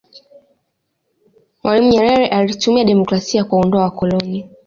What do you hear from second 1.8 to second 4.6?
nyerere alitumia demokrasia kuwaondoa wakoloni